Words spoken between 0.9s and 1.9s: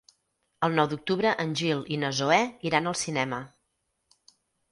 d'octubre en Gil